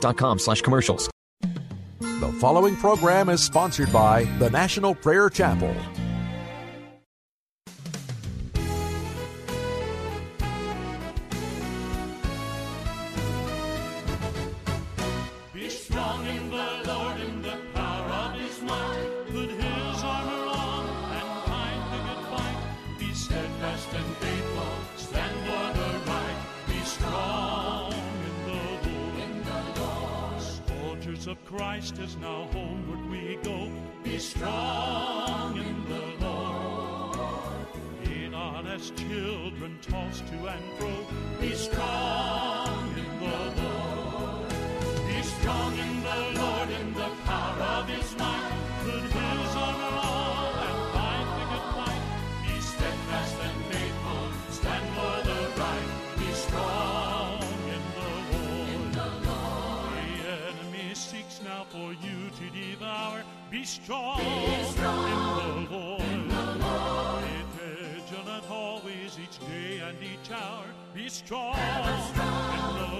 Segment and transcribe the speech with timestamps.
[0.00, 1.10] Com slash commercials.
[2.00, 5.74] The following program is sponsored by the National Prayer Chapel.
[31.50, 33.68] Christ as now homeward we go.
[34.04, 37.18] Be strong in the Lord.
[38.04, 40.94] Be not as children tossed to and fro.
[41.40, 44.48] Be strong in the Lord.
[45.08, 48.59] Be strong in the Lord in the power of his might.
[63.64, 64.16] Devour.
[64.16, 65.66] Be strong,
[66.00, 67.22] in the Lord.
[67.56, 70.64] Be vigilant always, each day and each hour.
[70.94, 72.99] Be strong, in the Lord.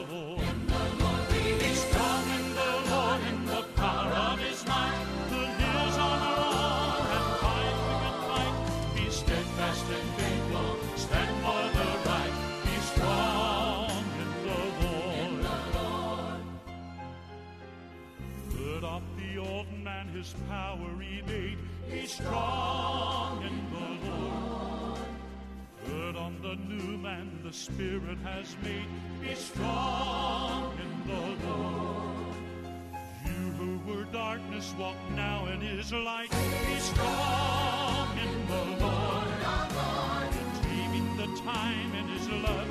[27.60, 28.88] Spirit has made.
[29.20, 32.34] Be strong in the Lord.
[33.26, 36.30] You who were darkness, walk now in his light.
[36.30, 39.28] Be strong in the Lord.
[40.62, 42.69] Redeeming the time in his love,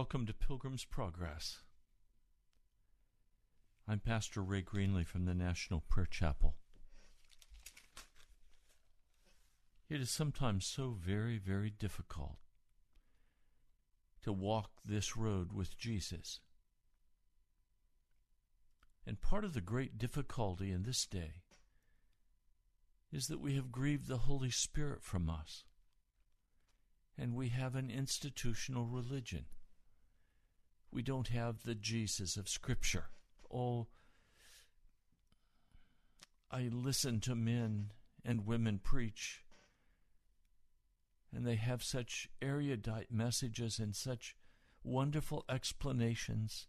[0.00, 1.58] Welcome to Pilgrim's Progress.
[3.86, 6.54] I'm Pastor Ray Greenley from the National Prayer Chapel.
[9.90, 12.38] It is sometimes so very, very difficult
[14.22, 16.40] to walk this road with Jesus.
[19.06, 21.42] And part of the great difficulty in this day
[23.12, 25.64] is that we have grieved the Holy Spirit from us
[27.18, 29.44] and we have an institutional religion.
[30.92, 33.06] We don't have the Jesus of Scripture.
[33.52, 33.86] Oh,
[36.50, 37.92] I listen to men
[38.24, 39.44] and women preach,
[41.32, 44.36] and they have such erudite messages and such
[44.82, 46.66] wonderful explanations.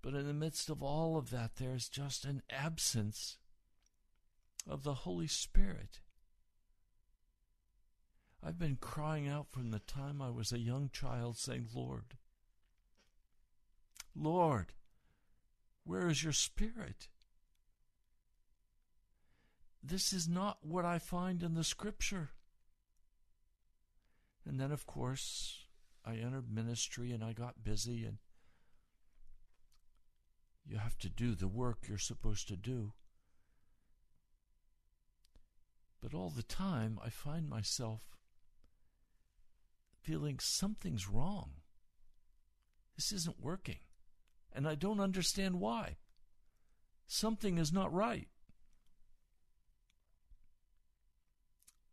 [0.00, 3.36] But in the midst of all of that, there's just an absence
[4.66, 6.00] of the Holy Spirit.
[8.42, 12.16] I've been crying out from the time I was a young child, saying, Lord,
[14.14, 14.74] Lord,
[15.84, 17.08] where is your Spirit?
[19.82, 22.30] This is not what I find in the Scripture.
[24.46, 25.64] And then, of course,
[26.04, 28.18] I entered ministry and I got busy, and
[30.66, 32.92] you have to do the work you're supposed to do.
[36.00, 38.02] But all the time, I find myself
[40.00, 41.52] feeling something's wrong.
[42.96, 43.78] This isn't working.
[44.54, 45.96] And I don't understand why.
[47.06, 48.28] Something is not right.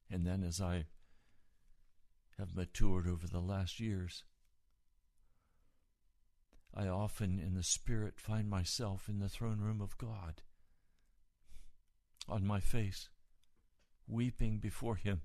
[0.10, 0.86] And then, as I
[2.38, 4.24] have matured over the last years,
[6.74, 10.42] I often, in the Spirit, find myself in the throne room of God,
[12.28, 13.10] on my face,
[14.08, 15.22] weeping before Him,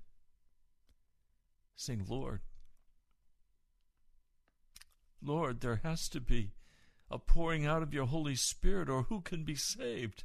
[1.75, 2.41] saying, Lord,
[5.21, 6.51] Lord, there has to be
[7.09, 10.23] a pouring out of your Holy Spirit, or who can be saved?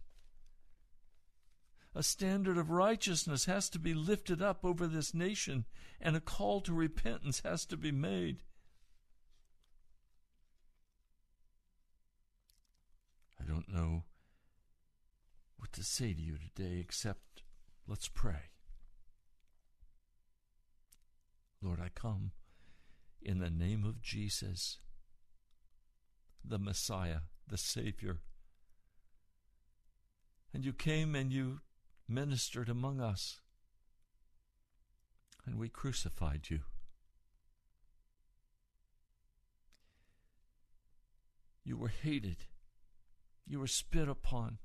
[1.95, 5.65] A standard of righteousness has to be lifted up over this nation,
[6.01, 8.43] and a call to repentance has to be made.
[13.41, 14.05] I don't know
[15.59, 17.43] what to say to you today except
[17.87, 18.51] let's pray.
[21.63, 22.31] Lord, I come
[23.21, 24.79] in the name of Jesus,
[26.45, 28.19] the Messiah, the Savior.
[30.53, 31.61] And you came and you
[32.09, 33.41] ministered among us,
[35.47, 36.61] and we crucified you.
[41.65, 42.39] You were hated,
[43.47, 44.59] you were spit upon.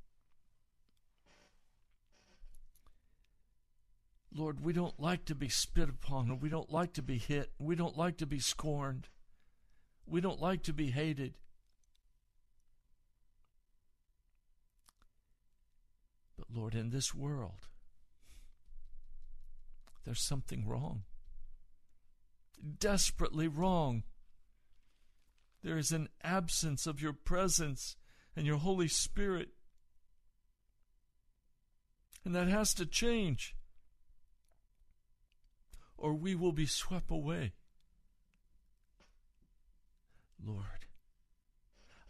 [4.34, 7.76] Lord, we don't like to be spit upon, we don't like to be hit, we
[7.76, 9.08] don't like to be scorned,
[10.08, 11.36] we don't like to be hated.
[16.54, 17.68] Lord, in this world,
[20.04, 21.04] there's something wrong.
[22.80, 24.04] Desperately wrong.
[25.64, 27.96] There is an absence of your presence
[28.36, 29.50] and your Holy Spirit.
[32.24, 33.56] And that has to change
[35.98, 37.54] or we will be swept away.
[40.44, 40.86] Lord,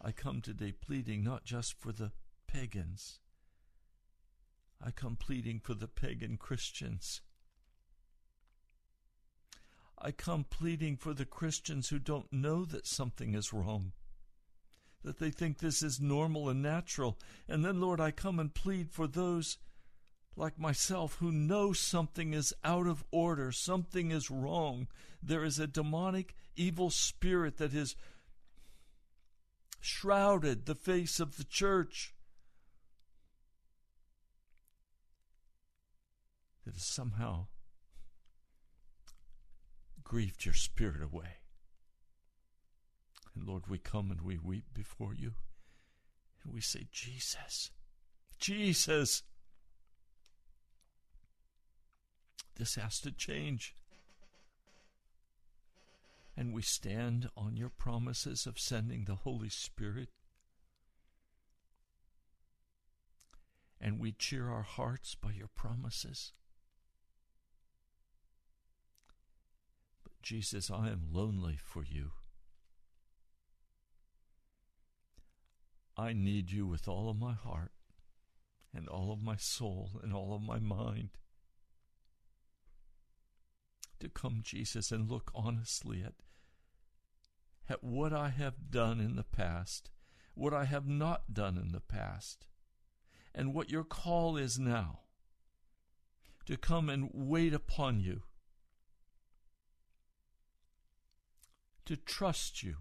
[0.00, 2.12] I come today pleading not just for the
[2.46, 3.20] pagans,
[4.84, 7.20] I come pleading for the pagan Christians.
[9.98, 13.92] I come pleading for the Christians who don't know that something is wrong,
[15.02, 17.18] that they think this is normal and natural.
[17.48, 19.56] And then, Lord, I come and plead for those
[20.36, 24.86] like myself who know something is out of order, something is wrong.
[25.22, 27.96] There is a demonic, evil spirit that has
[29.80, 32.14] shrouded the face of the church.
[36.66, 37.46] That has somehow
[40.02, 41.38] grieved your spirit away.
[43.34, 45.34] And Lord, we come and we weep before you.
[46.42, 47.70] And we say, Jesus,
[48.40, 49.22] Jesus.
[52.56, 53.76] This has to change.
[56.36, 60.08] And we stand on your promises of sending the Holy Spirit.
[63.80, 66.32] And we cheer our hearts by your promises.
[70.26, 72.10] Jesus, I am lonely for you.
[75.96, 77.70] I need you with all of my heart
[78.74, 81.10] and all of my soul and all of my mind
[84.00, 86.14] to come, Jesus, and look honestly at,
[87.68, 89.90] at what I have done in the past,
[90.34, 92.48] what I have not done in the past,
[93.32, 95.02] and what your call is now
[96.46, 98.22] to come and wait upon you,
[101.86, 102.76] to trust you.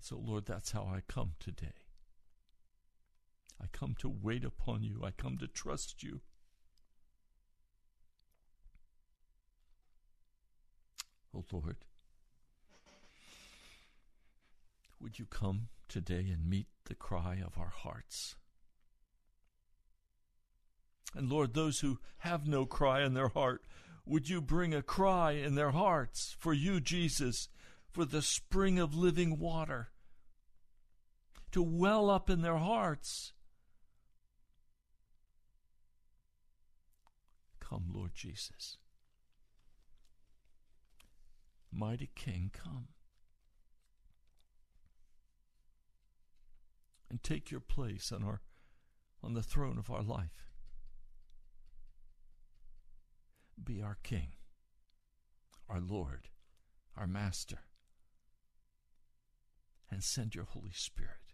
[0.00, 1.84] So, Lord, that's how I come today.
[3.62, 5.00] I come to wait upon you.
[5.04, 6.20] I come to trust you.
[11.34, 11.76] oh Lord.
[15.00, 18.36] Would you come today and meet the cry of our hearts?
[21.14, 23.62] And Lord, those who have no cry in their heart,
[24.06, 27.48] would you bring a cry in their hearts for you, Jesus,
[27.90, 29.88] for the spring of living water
[31.52, 33.32] to well up in their hearts?
[37.60, 38.76] Come, Lord Jesus.
[41.72, 42.88] Mighty King, come.
[47.10, 48.42] And take your place on our
[49.22, 50.53] on the throne of our life.
[53.62, 54.28] Be our King,
[55.68, 56.28] our Lord,
[56.96, 57.60] our Master,
[59.90, 61.32] and send your Holy Spirit.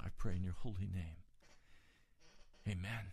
[0.00, 1.22] I pray in your holy name.
[2.68, 3.12] Amen.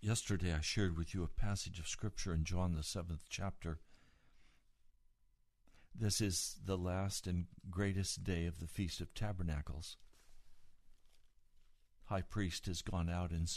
[0.00, 3.80] Yesterday, I shared with you a passage of Scripture in John, the seventh chapter.
[5.98, 9.96] This is the last and greatest day of the Feast of Tabernacles.
[12.06, 13.50] High priest has gone out and,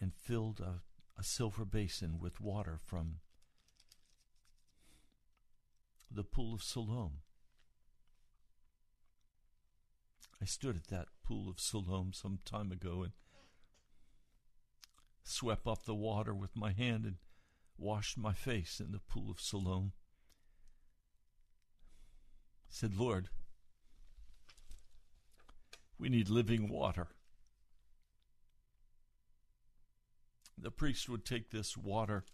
[0.00, 0.82] and filled a,
[1.18, 3.16] a silver basin with water from
[6.10, 7.20] the pool of Siloam.
[10.40, 13.12] I stood at that pool of Siloam some time ago and
[15.24, 17.16] swept up the water with my hand and
[17.76, 19.92] washed my face in the pool of Siloam.
[22.68, 23.30] said, Lord,
[25.98, 27.08] we need living water.
[30.56, 32.24] The priest would take this water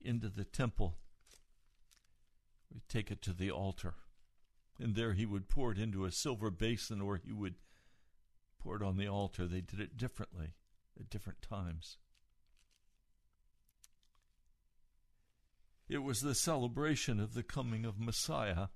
[0.00, 0.96] into the temple,
[2.72, 3.94] would take it to the altar,
[4.78, 7.56] and there he would pour it into a silver basin or he would
[8.58, 9.46] pour it on the altar.
[9.46, 10.54] They did it differently
[10.98, 11.98] at different times.
[15.88, 18.68] It was the celebration of the coming of Messiah,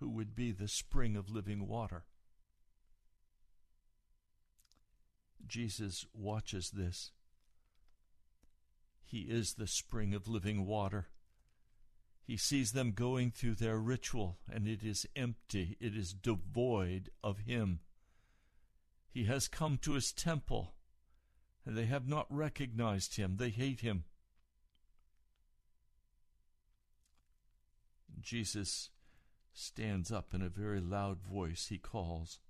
[0.00, 2.04] who would be the spring of living water.
[5.46, 7.12] Jesus watches this.
[9.04, 11.06] He is the spring of living water.
[12.26, 17.38] He sees them going through their ritual, and it is empty, it is devoid of
[17.38, 17.80] Him.
[19.08, 20.74] He has come to His temple,
[21.64, 24.04] and they have not recognized Him, they hate Him.
[28.20, 28.90] Jesus
[29.58, 31.68] stands up in a very loud voice.
[31.68, 32.40] He calls,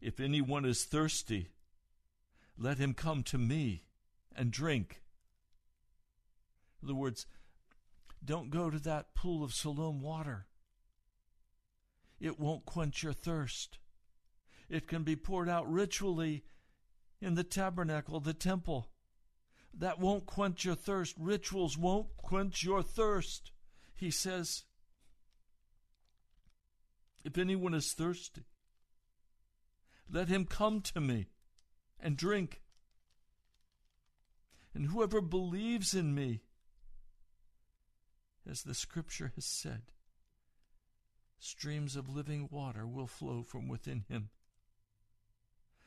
[0.00, 1.48] If anyone is thirsty,
[2.56, 3.84] let him come to me
[4.34, 5.02] and drink.
[6.80, 7.26] In other words,
[8.24, 10.46] don't go to that pool of Siloam water.
[12.20, 13.78] It won't quench your thirst.
[14.68, 16.44] It can be poured out ritually
[17.20, 18.90] in the tabernacle, the temple.
[19.74, 21.16] That won't quench your thirst.
[21.18, 23.50] Rituals won't quench your thirst.
[23.94, 24.64] He says,
[27.26, 28.44] If anyone is thirsty,
[30.08, 31.26] let him come to me
[31.98, 32.60] and drink.
[34.72, 36.42] And whoever believes in me,
[38.48, 39.82] as the scripture has said,
[41.40, 44.28] streams of living water will flow from within him.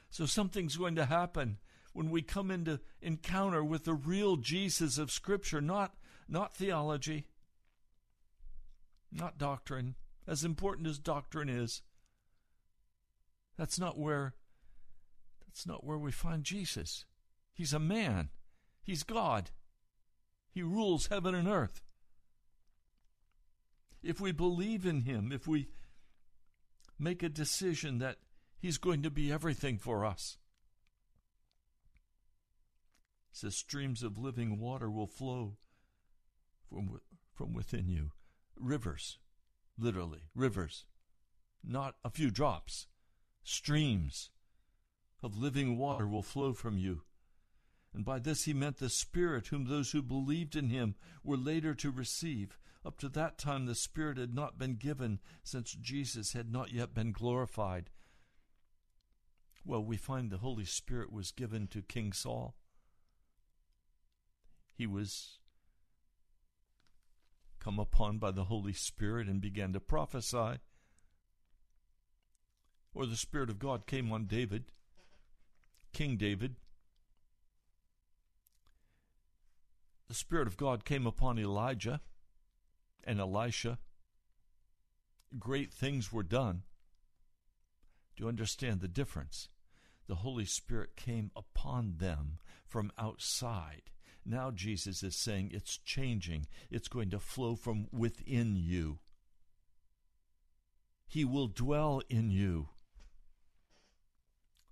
[0.09, 1.59] So something's going to happen
[1.93, 5.95] when we come into encounter with the real Jesus of scripture, not
[6.27, 7.27] not theology,
[9.09, 9.95] not doctrine,
[10.29, 11.81] as important as doctrine is.
[13.57, 14.35] That's not where
[15.47, 17.05] that's not where we find Jesus.
[17.51, 18.29] He's a man.
[18.83, 19.49] He's God.
[20.51, 21.81] He rules heaven and earth.
[24.03, 25.69] If we believe in him, if we
[26.99, 28.17] make a decision that
[28.59, 30.37] he's going to be everything for us,
[33.31, 35.57] says streams of living water will flow
[36.69, 36.99] from,
[37.33, 38.11] from within you
[38.57, 39.17] rivers,
[39.79, 40.85] literally, rivers,
[41.63, 42.87] not a few drops,
[43.43, 44.29] streams
[45.21, 47.01] of living water will flow from you.
[47.93, 51.73] And by this he meant the Spirit, whom those who believed in him were later
[51.75, 52.57] to receive.
[52.85, 56.93] Up to that time, the Spirit had not been given, since Jesus had not yet
[56.93, 57.89] been glorified.
[59.65, 62.55] Well, we find the Holy Spirit was given to King Saul.
[64.73, 65.38] He was
[67.59, 70.59] come upon by the Holy Spirit and began to prophesy.
[72.93, 74.71] Or the Spirit of God came on David,
[75.93, 76.55] King David.
[80.07, 82.01] The Spirit of God came upon Elijah
[83.03, 83.77] and Elisha.
[85.37, 86.63] Great things were done.
[88.15, 89.49] Do you understand the difference?
[90.07, 93.91] The Holy Spirit came upon them from outside
[94.29, 98.99] now Jesus is saying it's changing, it's going to flow from within you.
[101.07, 102.69] He will dwell in you.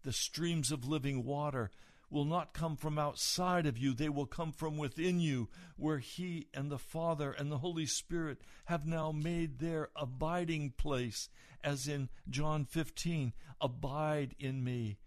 [0.04, 1.72] The streams of living water
[2.10, 6.48] will not come from outside of you, they will come from within you, where He
[6.54, 11.30] and the Father and the Holy Spirit have now made their abiding place,
[11.64, 15.00] as in John 15 Abide in me,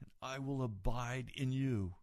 [0.00, 1.94] and I will abide in you.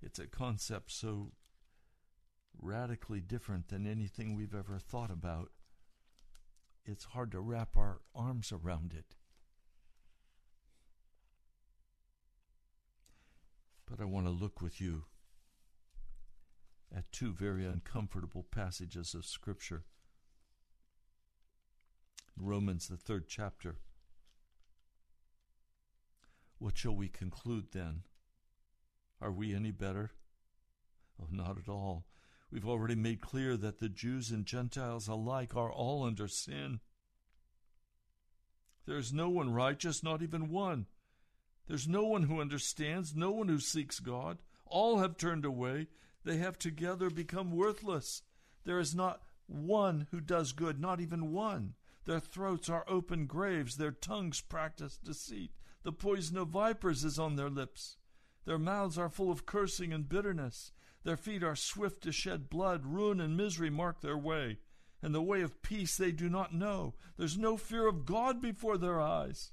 [0.00, 1.32] It's a concept so
[2.60, 5.50] radically different than anything we've ever thought about.
[6.84, 9.16] It's hard to wrap our arms around it.
[13.90, 15.04] But I want to look with you
[16.94, 19.84] at two very uncomfortable passages of Scripture.
[22.36, 23.76] Romans, the third chapter.
[26.58, 28.02] What shall we conclude then?
[29.20, 30.10] Are we any better?
[31.20, 32.04] Oh, not at all.
[32.50, 36.80] We've already made clear that the Jews and Gentiles alike are all under sin.
[38.86, 40.86] There's no one righteous, not even one.
[41.66, 44.38] There's no one who understands, no one who seeks God.
[44.64, 45.88] All have turned away.
[46.24, 48.22] They have together become worthless.
[48.64, 51.74] There is not one who does good, not even one.
[52.06, 55.50] Their throats are open graves, their tongues practice deceit.
[55.82, 57.98] The poison of vipers is on their lips.
[58.44, 60.72] Their mouths are full of cursing and bitterness.
[61.04, 62.84] Their feet are swift to shed blood.
[62.84, 64.58] Ruin and misery mark their way.
[65.02, 66.94] And the way of peace they do not know.
[67.16, 69.52] There's no fear of God before their eyes.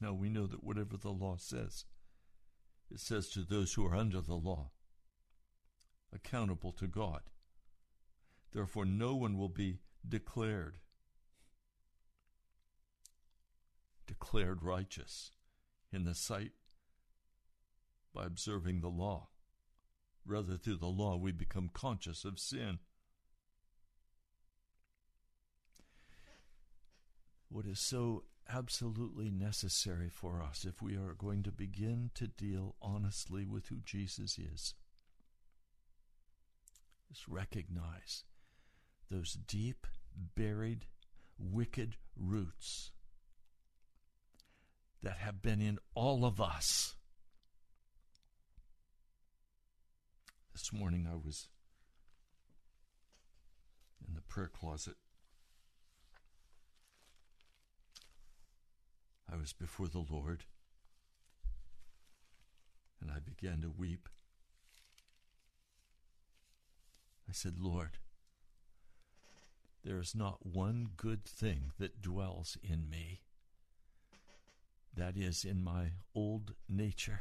[0.00, 1.84] Now we know that whatever the law says,
[2.90, 4.70] it says to those who are under the law,
[6.14, 7.22] accountable to God.
[8.52, 10.78] Therefore, no one will be declared
[14.06, 15.32] declared righteous
[15.92, 16.52] in the sight
[18.14, 19.28] by observing the law.
[20.24, 22.78] Rather, through the law, we become conscious of sin.
[27.48, 32.74] What is so absolutely necessary for us if we are going to begin to deal
[32.80, 34.74] honestly with who Jesus is
[37.10, 38.24] is recognize
[39.10, 39.86] those deep,
[40.34, 40.86] buried,
[41.38, 42.92] wicked roots
[45.02, 46.94] that have been in all of us.
[50.52, 51.48] This morning I was
[54.06, 54.96] in the prayer closet.
[59.30, 60.44] I was before the Lord
[63.00, 64.08] and I began to weep.
[67.28, 67.98] I said, Lord,
[69.84, 73.20] there is not one good thing that dwells in me.
[74.98, 77.20] That is, in my old nature.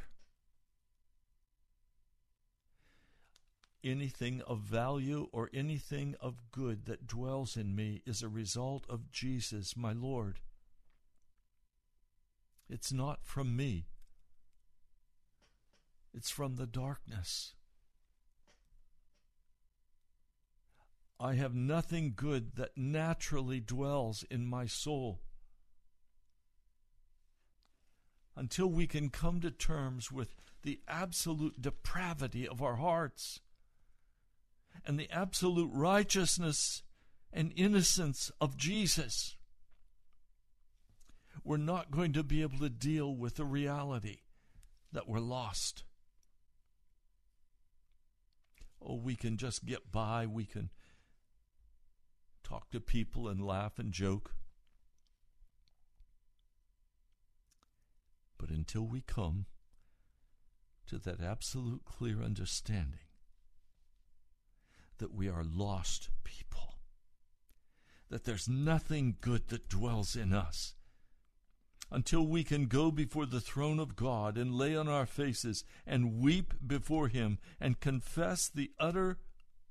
[3.83, 9.11] Anything of value or anything of good that dwells in me is a result of
[9.11, 10.39] Jesus, my Lord.
[12.67, 13.85] It's not from me,
[16.15, 17.53] it's from the darkness.
[21.19, 25.21] I have nothing good that naturally dwells in my soul.
[28.37, 33.39] Until we can come to terms with the absolute depravity of our hearts
[34.85, 36.83] and the absolute righteousness
[37.33, 39.35] and innocence of Jesus,
[41.43, 44.19] we're not going to be able to deal with the reality
[44.91, 45.83] that we're lost.
[48.79, 50.27] Oh, we can just get by.
[50.27, 50.69] We can
[52.43, 54.36] talk to people and laugh and joke.
[58.47, 59.45] But until we come
[60.87, 63.01] to that absolute clear understanding
[64.99, 66.79] that we are lost people,
[68.09, 70.75] that there's nothing good that dwells in us,
[71.91, 76.19] until we can go before the throne of God and lay on our faces and
[76.19, 79.17] weep before Him and confess the utter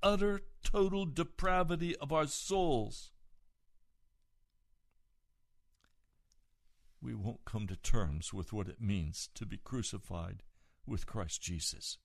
[0.03, 3.11] utter total depravity of our souls,
[7.01, 10.43] we won't come to terms with what it means to be crucified
[10.85, 11.97] with Christ Jesus.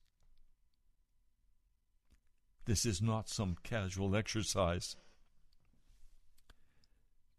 [2.65, 4.95] This is not some casual exercise.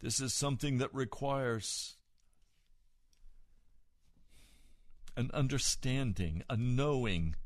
[0.01, 1.97] This is something that requires
[5.17, 7.37] an understanding, a knowing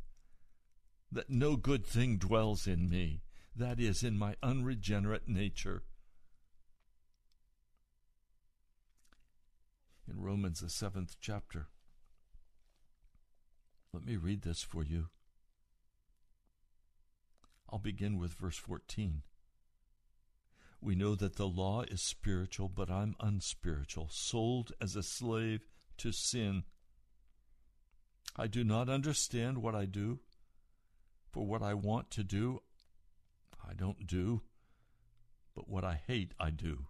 [1.12, 3.22] that no good thing dwells in me,
[3.54, 5.82] that is, in my unregenerate nature.
[10.08, 11.66] In Romans, the seventh chapter,
[13.92, 15.08] let me read this for you.
[17.70, 19.22] I'll begin with verse 14.
[20.80, 25.66] We know that the law is spiritual, but I'm unspiritual, sold as a slave
[25.98, 26.62] to sin.
[28.36, 30.20] I do not understand what I do.
[31.30, 32.62] For what I want to do,
[33.62, 34.40] I don't do,
[35.54, 36.86] but what I hate, I do.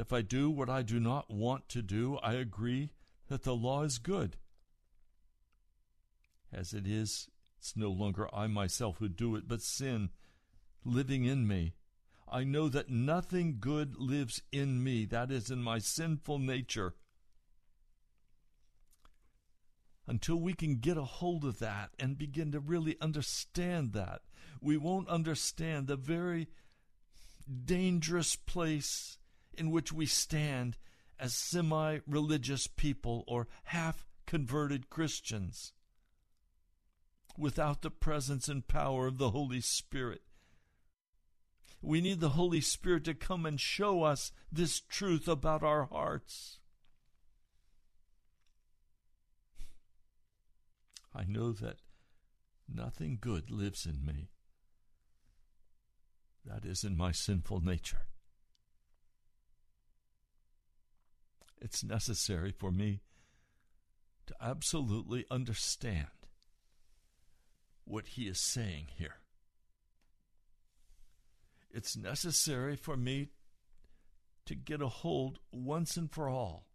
[0.00, 2.90] If I do what I do not want to do, I agree
[3.28, 4.38] that the law is good.
[6.50, 10.08] As it is, it's no longer I myself who do it, but sin
[10.86, 11.74] living in me.
[12.26, 16.94] I know that nothing good lives in me, that is, in my sinful nature
[20.06, 24.22] until we can get a hold of that and begin to really understand that,
[24.62, 26.48] we won't understand the very
[27.64, 29.18] dangerous place
[29.60, 30.78] in which we stand
[31.18, 35.74] as semi religious people or half converted Christians
[37.36, 40.22] without the presence and power of the Holy Spirit.
[41.82, 46.58] We need the Holy Spirit to come and show us this truth about our hearts.
[51.14, 51.76] I know that
[52.66, 54.30] nothing good lives in me.
[56.46, 58.06] That is in my sinful nature.
[61.60, 63.00] It's necessary for me
[64.26, 66.08] to absolutely understand
[67.84, 69.16] what he is saying here.
[71.70, 73.28] It's necessary for me
[74.46, 76.66] to get a hold once and for all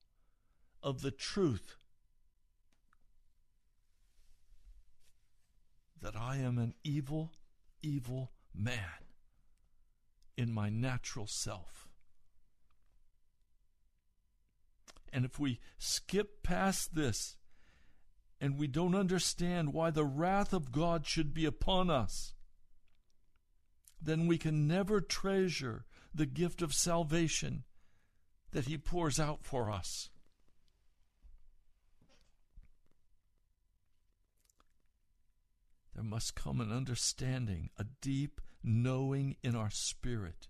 [0.82, 1.76] of the truth
[6.02, 7.32] that I am an evil,
[7.82, 9.06] evil man
[10.38, 11.85] in my natural self.
[15.16, 17.38] And if we skip past this
[18.42, 22.34] and we don't understand why the wrath of God should be upon us,
[24.02, 27.64] then we can never treasure the gift of salvation
[28.52, 30.10] that He pours out for us.
[35.94, 40.50] There must come an understanding, a deep knowing in our spirit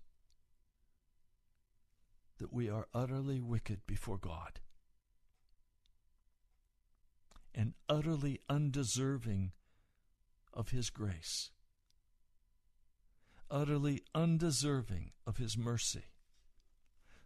[2.38, 4.60] that we are utterly wicked before God
[7.54, 9.52] and utterly undeserving
[10.52, 11.50] of His grace,
[13.50, 16.04] utterly undeserving of His mercy.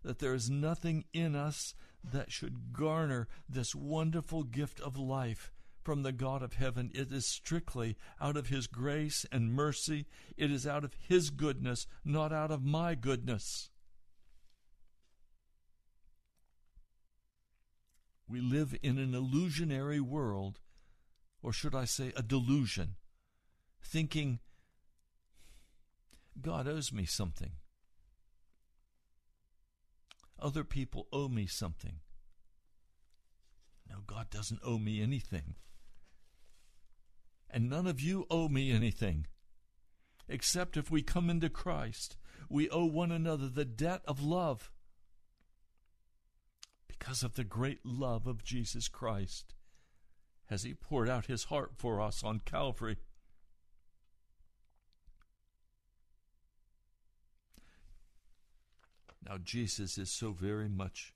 [0.02, 6.02] That there is nothing in us that should garner this wonderful gift of life from
[6.02, 6.90] the God of heaven.
[6.94, 10.06] It is strictly out of His grace and mercy.
[10.36, 13.69] It is out of His goodness, not out of my goodness.
[18.30, 20.60] We live in an illusionary world,
[21.42, 22.94] or should I say, a delusion,
[23.82, 24.38] thinking
[26.40, 27.54] God owes me something.
[30.38, 31.96] Other people owe me something.
[33.88, 35.56] No, God doesn't owe me anything.
[37.50, 39.26] And none of you owe me anything.
[40.28, 42.16] Except if we come into Christ,
[42.48, 44.70] we owe one another the debt of love
[47.00, 49.54] because of the great love of Jesus Christ
[50.50, 52.98] as he poured out his heart for us on Calvary.
[59.26, 61.14] Now, Jesus is so very much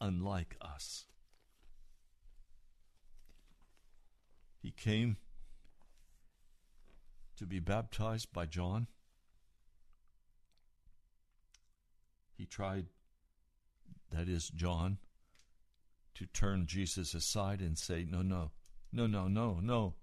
[0.00, 1.04] unlike us.
[4.60, 5.16] He came
[7.36, 8.88] to be baptized by John.
[12.36, 12.86] He tried
[14.10, 14.98] that is John,
[16.14, 18.50] to turn Jesus aside and say, No, no,
[18.92, 19.94] no, no, no, no.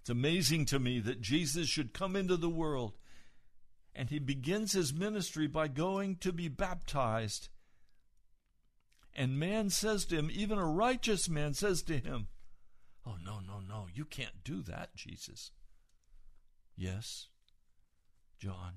[0.00, 2.94] It's amazing to me that Jesus should come into the world
[3.94, 7.48] and he begins his ministry by going to be baptized.
[9.14, 12.28] And man says to him, even a righteous man says to him,
[13.04, 15.50] Oh, no, no, no, you can't do that, Jesus.
[16.76, 17.26] Yes,
[18.38, 18.74] John,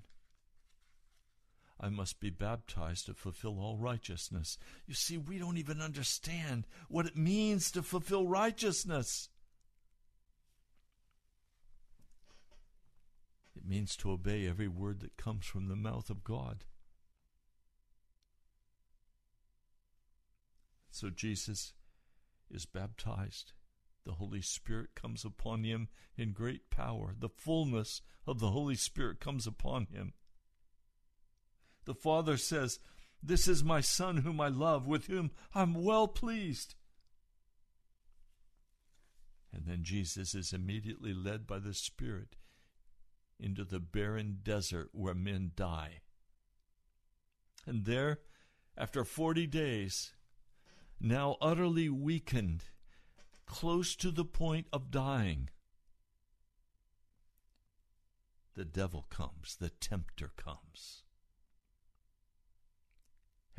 [1.84, 4.60] I must be baptized to fulfill all righteousness.
[4.86, 9.30] You see, we don't even understand what it means to fulfill righteousness.
[13.56, 16.66] It means to obey every word that comes from the mouth of God.
[20.92, 21.74] So Jesus
[22.52, 23.54] is baptized.
[24.06, 27.16] The Holy Spirit comes upon him in great power.
[27.18, 30.14] The fullness of the Holy Spirit comes upon him.
[31.86, 32.80] The Father says,
[33.22, 36.76] This is my Son whom I love, with whom I'm well pleased.
[39.54, 42.36] And then Jesus is immediately led by the Spirit
[43.40, 46.02] into the barren desert where men die.
[47.66, 48.20] And there,
[48.78, 50.14] after 40 days,
[51.00, 52.66] now utterly weakened,
[53.46, 55.50] close to the point of dying,
[58.56, 61.04] the devil comes, the tempter comes.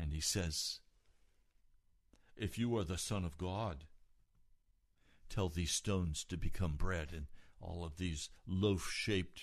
[0.03, 0.81] And he says,
[2.37, 3.85] If you are the Son of God,
[5.29, 7.11] tell these stones to become bread.
[7.13, 7.27] And
[7.61, 9.43] all of these loaf shaped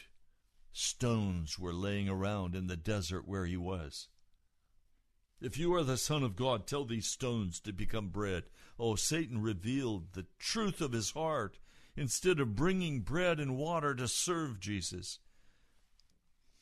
[0.73, 4.09] stones were laying around in the desert where he was.
[5.39, 8.43] If you are the Son of God, tell these stones to become bread.
[8.77, 11.57] Oh, Satan revealed the truth of his heart
[11.95, 15.19] instead of bringing bread and water to serve Jesus.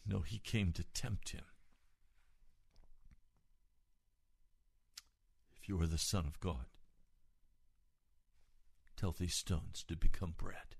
[0.05, 1.45] No, he came to tempt him.
[5.67, 6.65] You are the Son of God.
[8.95, 10.75] Tell these stones to become bread.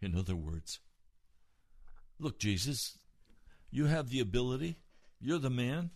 [0.00, 0.78] In other words,
[2.18, 2.98] look, Jesus,
[3.70, 4.78] you have the ability,
[5.20, 5.90] you're the man.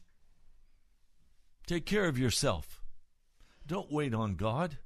[1.67, 2.83] Take care of yourself.
[3.67, 4.79] Don't wait on God.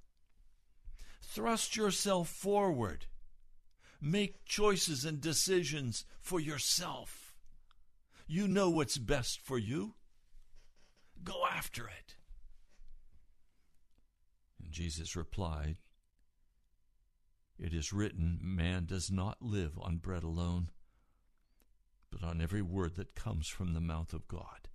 [1.23, 3.07] Thrust yourself forward.
[4.01, 7.24] Make choices and decisions for yourself.
[8.27, 9.95] You know what's best for you.
[11.23, 12.17] Go after it.
[14.63, 15.77] And Jesus replied,
[17.59, 20.71] It is written, Man does not live on bread alone,
[22.11, 24.69] but on every word that comes from the mouth of God.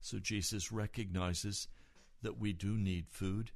[0.00, 1.68] So Jesus recognizes
[2.22, 3.52] that we do need food.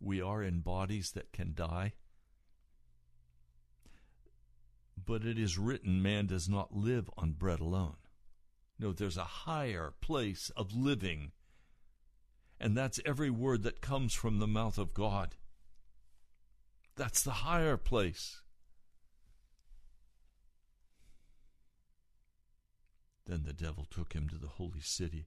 [0.00, 1.94] We are in bodies that can die.
[4.96, 7.96] But it is written, man does not live on bread alone.
[8.78, 11.32] No, there's a higher place of living.
[12.60, 15.36] And that's every word that comes from the mouth of God.
[16.96, 18.40] That's the higher place.
[23.26, 25.26] Then the devil took him to the holy city,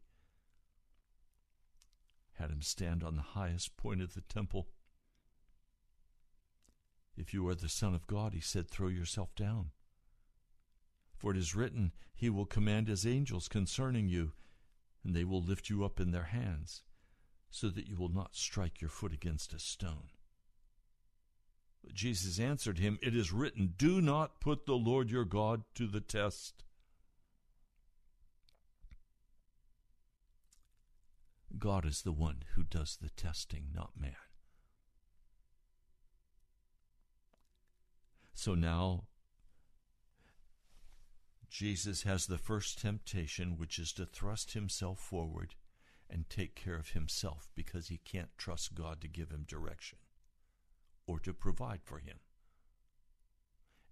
[2.33, 4.67] had him stand on the highest point of the temple.
[7.17, 9.71] If you are the Son of God, he said, throw yourself down.
[11.17, 14.33] For it is written, He will command His angels concerning you,
[15.03, 16.83] and they will lift you up in their hands,
[17.49, 20.09] so that you will not strike your foot against a stone.
[21.85, 25.87] But Jesus answered him, It is written, Do not put the Lord your God to
[25.87, 26.63] the test.
[31.57, 34.15] God is the one who does the testing, not man.
[38.35, 39.05] So now
[41.49, 45.55] Jesus has the first temptation, which is to thrust himself forward
[46.09, 49.99] and take care of himself because he can't trust God to give him direction
[51.07, 52.19] or to provide for him.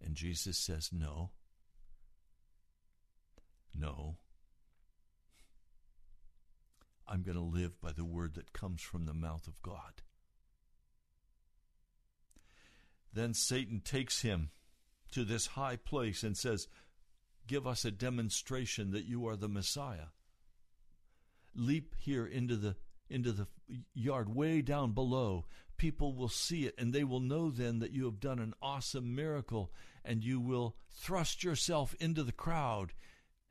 [0.03, 1.32] And Jesus says, No.
[3.73, 4.17] No.
[7.08, 10.03] I'm going to live by the word that comes from the mouth of God.
[13.13, 14.49] Then Satan takes him
[15.12, 16.67] to this high place and says,
[17.45, 20.08] Give us a demonstration that you are the Messiah.
[21.56, 22.76] Leap here into the
[23.10, 23.47] into the
[23.93, 25.45] yard way down below.
[25.78, 29.13] People will see it and they will know then that you have done an awesome
[29.13, 29.71] miracle
[30.04, 32.93] and you will thrust yourself into the crowd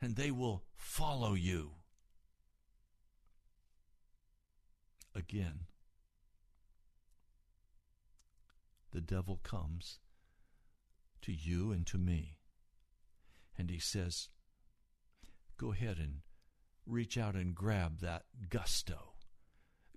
[0.00, 1.72] and they will follow you.
[5.14, 5.66] Again,
[8.92, 9.98] the devil comes
[11.22, 12.38] to you and to me
[13.56, 14.28] and he says,
[15.56, 16.20] Go ahead and
[16.86, 19.12] reach out and grab that gusto.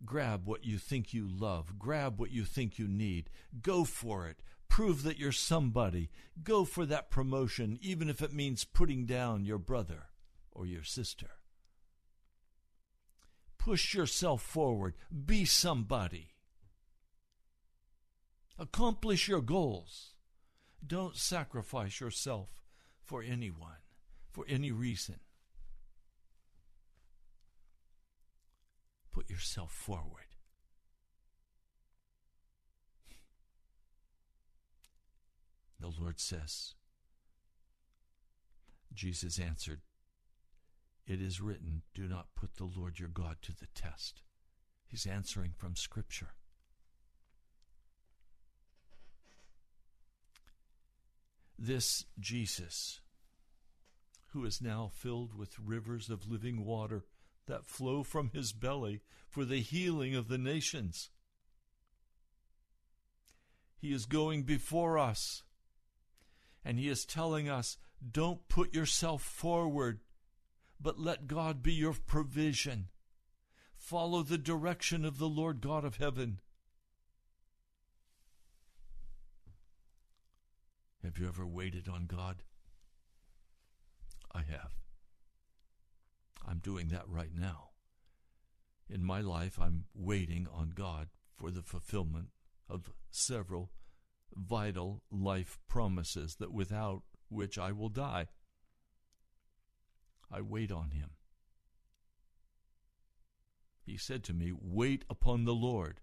[0.03, 1.79] Grab what you think you love.
[1.79, 3.29] Grab what you think you need.
[3.61, 4.43] Go for it.
[4.67, 6.11] Prove that you're somebody.
[6.43, 10.09] Go for that promotion, even if it means putting down your brother
[10.51, 11.31] or your sister.
[13.57, 14.95] Push yourself forward.
[15.25, 16.34] Be somebody.
[18.57, 20.11] Accomplish your goals.
[20.85, 22.49] Don't sacrifice yourself
[23.03, 23.81] for anyone,
[24.31, 25.19] for any reason.
[29.11, 30.25] Put yourself forward.
[35.79, 36.73] The Lord says,
[38.93, 39.81] Jesus answered,
[41.05, 44.21] It is written, Do not put the Lord your God to the test.
[44.87, 46.35] He's answering from Scripture.
[51.57, 52.99] This Jesus,
[54.27, 57.05] who is now filled with rivers of living water
[57.47, 61.09] that flow from his belly for the healing of the nations.
[63.77, 65.43] He is going before us,
[66.63, 67.77] and he is telling us
[68.11, 69.99] don't put yourself forward,
[70.79, 72.89] but let God be your provision.
[73.75, 76.39] Follow the direction of the Lord God of heaven.
[81.05, 82.41] Have you ever waited on God?
[84.33, 84.73] I have.
[86.47, 87.69] I'm doing that right now.
[88.89, 92.29] In my life, I'm waiting on God for the fulfillment
[92.67, 93.69] of several
[94.35, 98.27] vital life promises that without which I will die.
[100.31, 101.11] I wait on Him.
[103.83, 106.01] He said to me, Wait upon the Lord.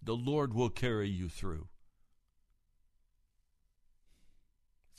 [0.00, 1.66] The Lord will carry you through.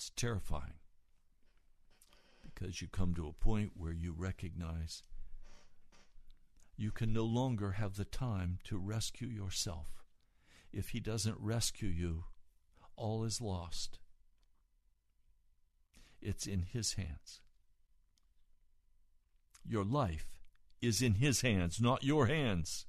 [0.01, 0.79] It's terrifying
[2.41, 5.03] because you come to a point where you recognize
[6.75, 10.03] you can no longer have the time to rescue yourself.
[10.73, 12.23] If He doesn't rescue you,
[12.95, 13.99] all is lost.
[16.19, 17.39] It's in His hands.
[19.63, 20.41] Your life
[20.81, 22.87] is in His hands, not your hands.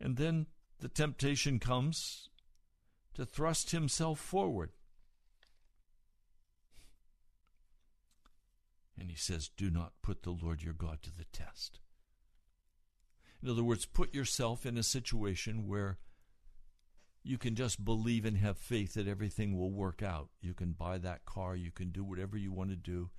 [0.00, 0.46] And then
[0.78, 2.28] the temptation comes
[3.14, 4.70] to thrust himself forward.
[8.98, 11.80] And he says, Do not put the Lord your God to the test.
[13.42, 15.98] In other words, put yourself in a situation where
[17.22, 20.28] you can just believe and have faith that everything will work out.
[20.40, 23.10] You can buy that car, you can do whatever you want to do.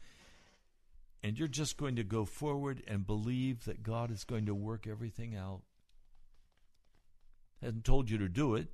[1.23, 4.85] And you're just going to go forward and believe that God is going to work
[4.85, 5.61] everything out.
[7.61, 8.67] Hasn't told you to do it.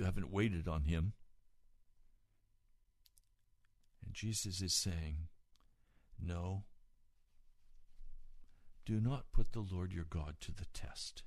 [0.00, 1.12] You haven't waited on Him.
[4.02, 5.28] And Jesus is saying,
[6.18, 6.64] No,
[8.86, 11.22] do not put the Lord your God to the test.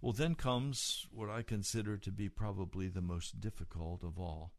[0.00, 4.52] Well, then comes what I consider to be probably the most difficult of all.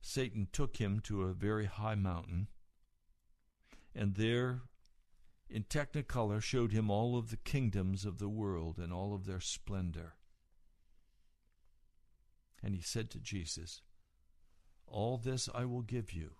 [0.00, 2.48] Satan took him to a very high mountain,
[3.94, 4.62] and there,
[5.48, 9.40] in technicolor, showed him all of the kingdoms of the world and all of their
[9.40, 10.14] splendor.
[12.62, 13.82] And he said to Jesus,
[14.86, 16.30] All this I will give you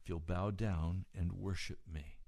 [0.00, 2.18] if you'll bow down and worship me.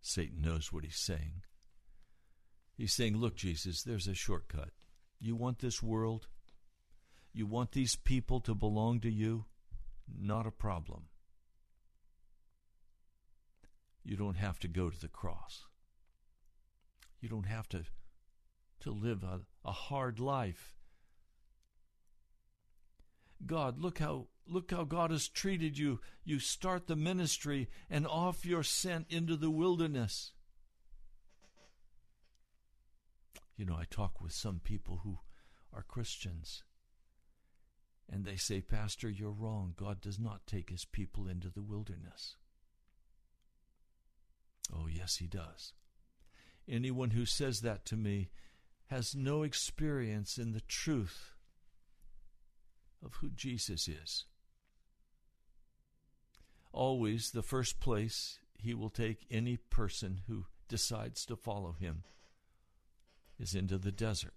[0.00, 1.42] Satan knows what he's saying.
[2.74, 4.70] He's saying, Look, Jesus, there's a shortcut.
[5.20, 6.26] You want this world?
[7.32, 9.44] You want these people to belong to you?
[10.08, 11.04] Not a problem.
[14.04, 15.64] You don't have to go to the cross.
[17.20, 17.84] You don't have to,
[18.80, 20.74] to live a, a hard life.
[23.44, 26.00] God, look how look how God has treated you.
[26.24, 30.32] You start the ministry and off you're sent into the wilderness.
[33.56, 35.18] You know, I talk with some people who
[35.72, 36.64] are Christians.
[38.10, 39.74] And they say, Pastor, you're wrong.
[39.76, 42.36] God does not take his people into the wilderness.
[44.74, 45.72] Oh, yes, he does.
[46.68, 48.30] Anyone who says that to me
[48.86, 51.34] has no experience in the truth
[53.04, 54.24] of who Jesus is.
[56.72, 62.04] Always, the first place he will take any person who decides to follow him
[63.38, 64.34] is into the desert.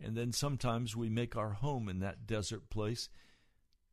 [0.00, 3.08] And then sometimes we make our home in that desert place,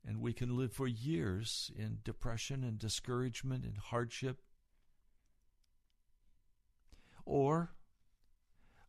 [0.09, 4.41] and we can live for years in depression and discouragement and hardship.
[7.25, 7.75] Or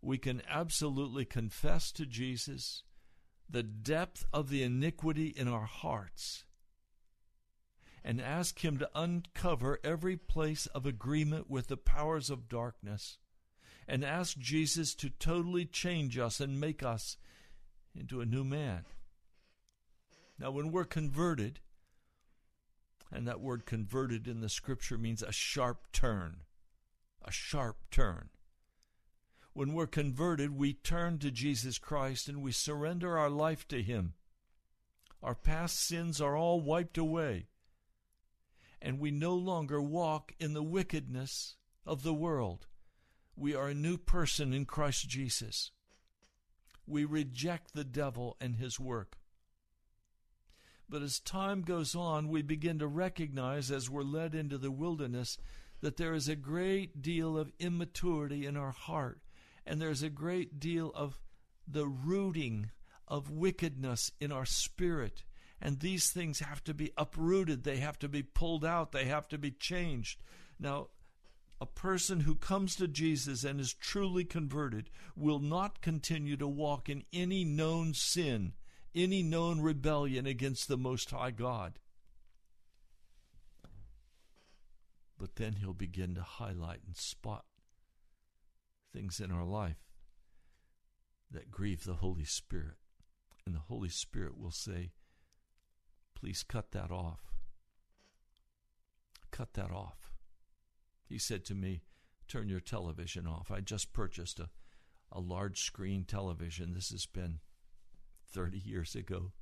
[0.01, 2.85] we can absolutely confess to Jesus
[3.51, 6.45] the depth of the iniquity in our hearts
[8.03, 13.19] and ask Him to uncover every place of agreement with the powers of darkness
[13.87, 17.19] and ask Jesus to totally change us and make us
[17.95, 18.87] into a new man.
[20.41, 21.61] Now, when we're converted,
[23.13, 26.45] and that word converted in the scripture means a sharp turn,
[27.23, 28.31] a sharp turn.
[29.53, 34.15] When we're converted, we turn to Jesus Christ and we surrender our life to Him.
[35.23, 37.49] Our past sins are all wiped away,
[38.81, 42.67] and we no longer walk in the wickedness of the world.
[43.37, 45.73] We are a new person in Christ Jesus.
[46.87, 49.20] We reject the devil and his work.
[50.91, 55.39] But as time goes on, we begin to recognize as we're led into the wilderness
[55.81, 59.21] that there is a great deal of immaturity in our heart
[59.67, 61.19] and there's a great deal of
[61.69, 62.71] the rooting
[63.07, 65.23] of wickedness in our spirit.
[65.61, 69.29] And these things have to be uprooted, they have to be pulled out, they have
[69.29, 70.21] to be changed.
[70.59, 70.89] Now,
[71.61, 76.89] a person who comes to Jesus and is truly converted will not continue to walk
[76.89, 78.55] in any known sin,
[78.95, 81.79] any known rebellion against the Most High God.
[85.19, 87.45] But then he'll begin to highlight and spot
[88.93, 89.85] things in our life
[91.31, 92.77] that grieve the Holy Spirit.
[93.47, 94.93] And the Holy Spirit will say,
[96.15, 97.21] Please cut that off.
[99.31, 100.11] Cut that off.
[101.09, 101.83] He said to me,
[102.29, 103.51] Turn your television off.
[103.51, 104.51] I just purchased a,
[105.11, 106.75] a large screen television.
[106.75, 107.41] This has been
[108.33, 109.33] 30 years ago.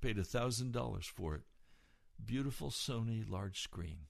[0.00, 1.42] Paid a $1,000 for it.
[2.24, 4.06] Beautiful Sony large screen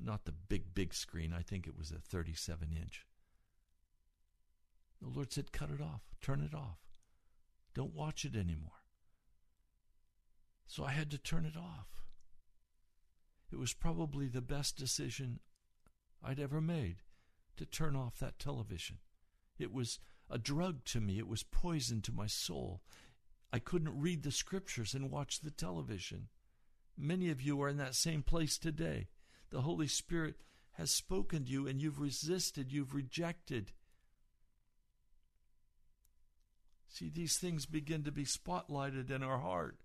[0.00, 1.32] not the big, big screen.
[1.32, 3.06] I think it was a 37 inch.
[5.00, 6.78] The Lord said, Cut it off, turn it off.
[7.74, 8.82] Don't watch it anymore.
[10.66, 12.02] So I had to turn it off.
[13.50, 15.40] It was probably the best decision
[16.22, 16.96] I'd ever made
[17.56, 18.98] to turn off that television.
[19.58, 19.98] It was
[20.30, 21.18] a drug to me.
[21.18, 22.82] It was poison to my soul.
[23.52, 26.28] I couldn't read the scriptures and watch the television.
[26.96, 29.08] Many of you are in that same place today.
[29.50, 30.36] The Holy Spirit
[30.72, 33.72] has spoken to you and you've resisted, you've rejected.
[36.88, 39.78] See, these things begin to be spotlighted in our heart.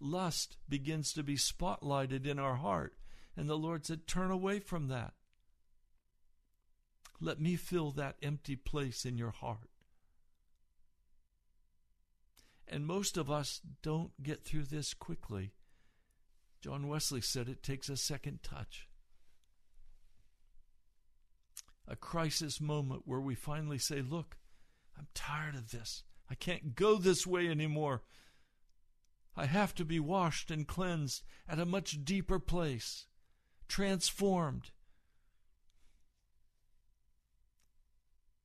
[0.00, 2.94] Lust begins to be spotlighted in our heart.
[3.36, 5.14] And the Lord said, Turn away from that.
[7.24, 9.70] Let me fill that empty place in your heart.
[12.66, 15.52] And most of us don't get through this quickly.
[16.60, 18.88] John Wesley said it takes a second touch.
[21.86, 24.36] A crisis moment where we finally say, Look,
[24.98, 26.02] I'm tired of this.
[26.28, 28.02] I can't go this way anymore.
[29.36, 33.06] I have to be washed and cleansed at a much deeper place,
[33.68, 34.72] transformed.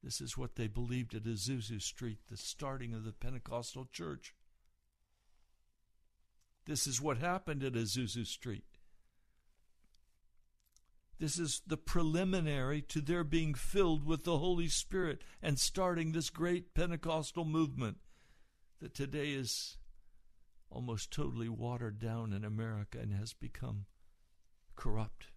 [0.07, 4.33] This is what they believed at Azusa Street, the starting of the Pentecostal church.
[6.65, 8.63] This is what happened at Azusa Street.
[11.19, 16.29] This is the preliminary to their being filled with the Holy Spirit and starting this
[16.29, 17.97] great Pentecostal movement
[18.79, 19.75] that today is
[20.69, 23.87] almost totally watered down in America and has become
[24.77, 25.27] corrupt,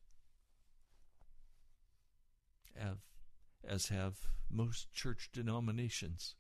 [3.67, 6.35] as have most church denominations.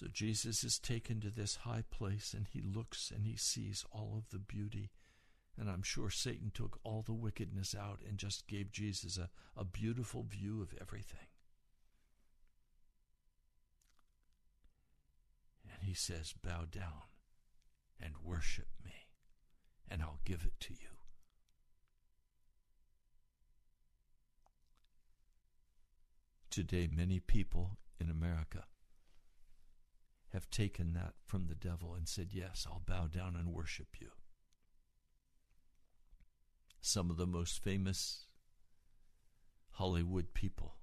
[0.00, 4.14] So Jesus is taken to this high place and he looks and he sees all
[4.16, 4.90] of the beauty.
[5.58, 9.62] And I'm sure Satan took all the wickedness out and just gave Jesus a, a
[9.62, 11.28] beautiful view of everything.
[15.70, 17.02] And he says, Bow down
[18.00, 18.99] and worship me,
[19.90, 20.88] and I'll give it to you.
[26.50, 28.64] Today, many people in America
[30.32, 34.08] have taken that from the devil and said, Yes, I'll bow down and worship you.
[36.80, 38.26] Some of the most famous
[39.72, 40.76] Hollywood people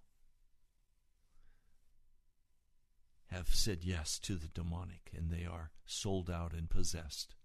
[3.28, 7.36] have said yes to the demonic and they are sold out and possessed.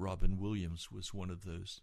[0.00, 1.82] Robin Williams was one of those.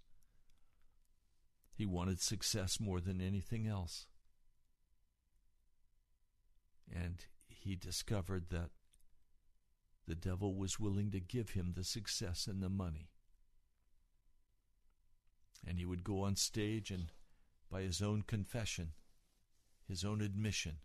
[1.76, 4.07] He wanted success more than anything else.
[6.91, 8.72] And he discovered that
[10.07, 13.11] the devil was willing to give him the success and the money.
[15.68, 17.11] And he would go on stage and,
[17.70, 18.93] by his own confession,
[19.88, 20.78] his own admission,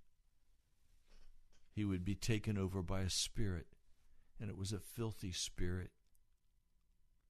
[1.71, 3.69] he would be taken over by a spirit,
[4.39, 5.93] and it was a filthy spirit,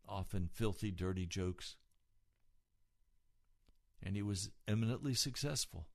[0.08, 1.76] often filthy, dirty jokes.
[4.02, 5.86] And he was eminently successful.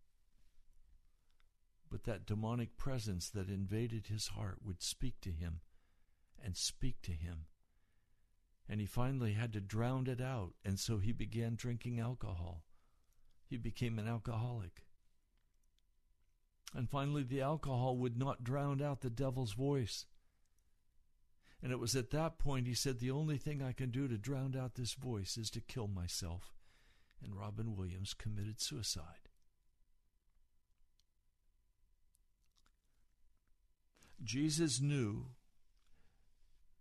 [1.90, 5.62] But that demonic presence that invaded his heart would speak to him
[6.44, 7.46] and speak to him.
[8.70, 12.64] And he finally had to drown it out, and so he began drinking alcohol.
[13.46, 14.84] He became an alcoholic.
[16.74, 20.06] And finally, the alcohol would not drown out the devil's voice.
[21.62, 24.18] And it was at that point he said, The only thing I can do to
[24.18, 26.54] drown out this voice is to kill myself.
[27.24, 29.30] And Robin Williams committed suicide.
[34.24, 35.28] Jesus knew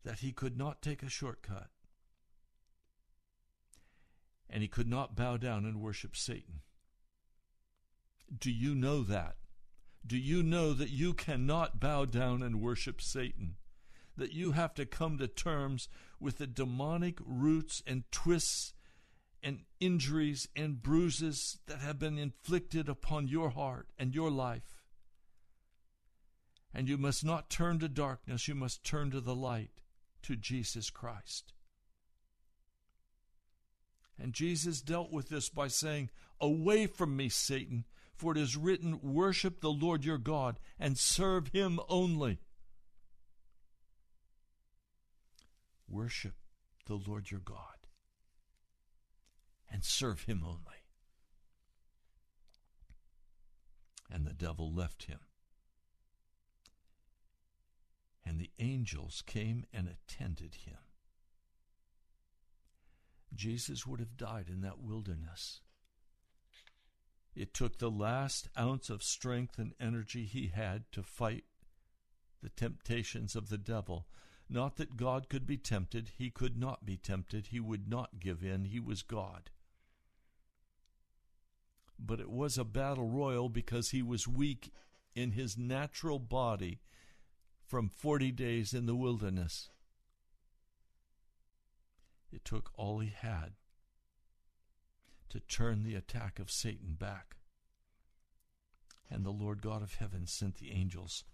[0.04, 1.68] that he could not take a shortcut.
[4.48, 6.60] And he could not bow down and worship Satan.
[8.36, 9.36] Do you know that?
[10.06, 13.56] Do you know that you cannot bow down and worship Satan?
[14.16, 15.88] That you have to come to terms
[16.18, 18.72] with the demonic roots and twists
[19.42, 24.82] and injuries and bruises that have been inflicted upon your heart and your life.
[26.74, 29.70] And you must not turn to darkness, you must turn to the light,
[30.22, 31.52] to Jesus Christ.
[34.18, 36.10] And Jesus dealt with this by saying,
[36.40, 37.84] Away from me, Satan,
[38.16, 42.40] for it is written, Worship the Lord your God and serve him only.
[45.88, 46.34] Worship
[46.86, 47.86] the Lord your God
[49.70, 50.84] and serve him only.
[54.10, 55.18] And the devil left him.
[58.24, 60.78] And the angels came and attended him.
[63.34, 65.60] Jesus would have died in that wilderness
[67.36, 71.44] it took the last ounce of strength and energy he had to fight
[72.42, 74.06] the temptations of the devil.
[74.48, 76.12] Not that God could be tempted.
[76.16, 77.48] He could not be tempted.
[77.48, 78.66] He would not give in.
[78.66, 79.50] He was God.
[81.98, 84.72] But it was a battle royal because he was weak
[85.14, 86.80] in his natural body
[87.66, 89.70] from 40 days in the wilderness.
[92.32, 93.54] It took all he had
[95.30, 97.36] to turn the attack of Satan back.
[99.10, 101.24] And the Lord God of heaven sent the angels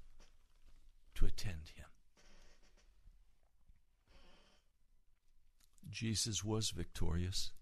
[1.15, 1.92] to attend him.
[5.91, 7.53] Jesus was victorious.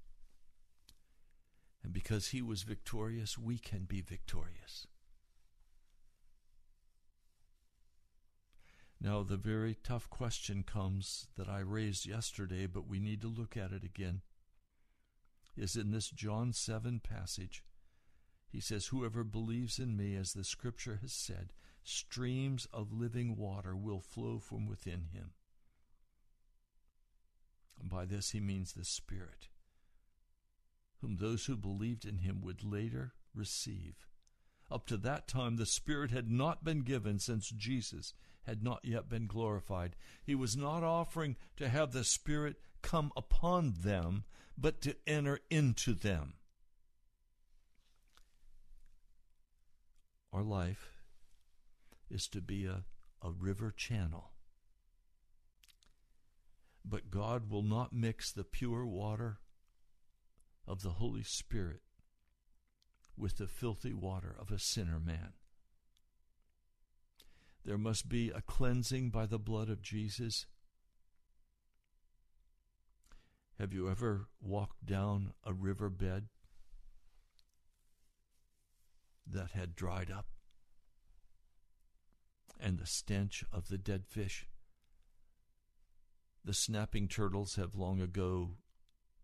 [1.83, 4.87] And because he was victorious, we can be victorious.
[9.01, 13.57] Now, the very tough question comes that I raised yesterday, but we need to look
[13.57, 14.21] at it again.
[15.57, 17.65] Is in this John 7 passage.
[18.47, 21.53] He says, Whoever believes in me, as the scripture has said,
[21.83, 25.31] streams of living water will flow from within him.
[27.83, 29.49] By this he means the Spirit,
[31.01, 34.07] whom those who believed in him would later receive.
[34.71, 38.15] Up to that time, the Spirit had not been given since Jesus
[38.45, 39.97] had not yet been glorified.
[40.25, 44.25] He was not offering to have the Spirit come upon them,
[44.57, 46.35] but to enter into them.
[50.33, 50.93] Our life
[52.09, 52.85] is to be a,
[53.23, 54.30] a river channel.
[56.85, 59.39] But God will not mix the pure water
[60.67, 61.83] of the Holy Spirit
[63.17, 65.35] with the filthy water of a sinner man.
[67.65, 70.47] There must be a cleansing by the blood of Jesus.
[73.59, 76.29] Have you ever walked down a riverbed
[79.27, 80.27] that had dried up?
[82.59, 84.47] And the stench of the dead fish?
[86.45, 88.57] The snapping turtles have long ago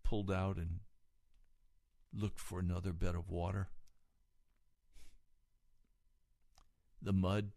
[0.03, 0.79] pulled out and
[2.13, 3.69] looked for another bed of water.
[7.01, 7.51] The mud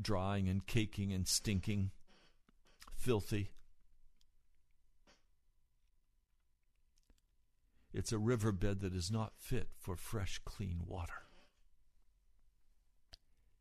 [0.00, 1.90] drying and caking and stinking,
[2.94, 3.50] filthy.
[7.92, 11.24] It's a riverbed that is not fit for fresh, clean water.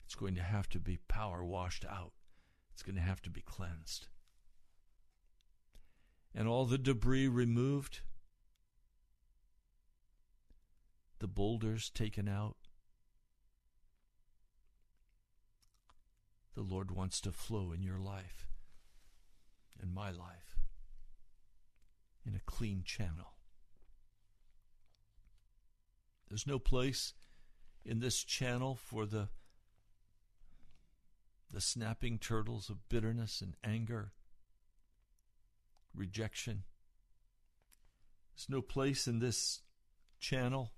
[0.05, 2.13] It's going to have to be power washed out.
[2.73, 4.07] It's going to have to be cleansed.
[6.33, 8.01] And all the debris removed,
[11.19, 12.55] the boulders taken out,
[16.55, 18.47] the Lord wants to flow in your life,
[19.81, 20.59] in my life,
[22.25, 23.33] in a clean channel.
[26.27, 27.13] There's no place
[27.83, 29.29] in this channel for the
[31.51, 34.11] the snapping turtles of bitterness and anger,
[35.93, 36.63] rejection.
[38.35, 39.61] There's no place in this
[40.19, 40.73] channel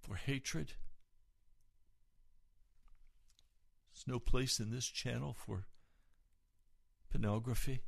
[0.00, 0.74] for hatred.
[3.92, 5.66] There's no place in this channel for
[7.10, 7.82] pornography,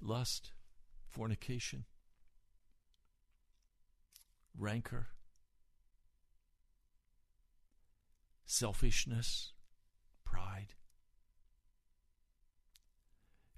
[0.00, 0.52] lust,
[1.08, 1.84] fornication,
[4.58, 5.08] rancor,
[8.46, 9.52] selfishness,
[10.24, 10.74] pride.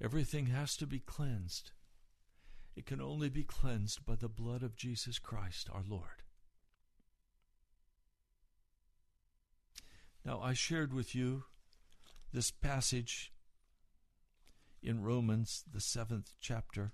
[0.03, 1.71] Everything has to be cleansed.
[2.77, 6.23] It can only be cleansed by the blood of Jesus Christ our Lord.
[10.25, 11.45] Now, I shared with you
[12.33, 13.33] this passage
[14.83, 16.93] in Romans, the seventh chapter.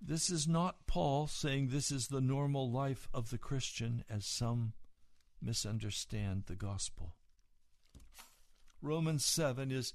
[0.00, 4.72] This is not Paul saying this is the normal life of the Christian, as some
[5.42, 7.14] misunderstand the gospel.
[8.80, 9.92] Romans 7 is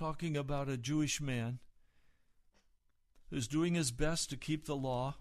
[0.00, 1.58] talking about a Jewish man
[3.28, 5.16] who's doing his best to keep the law,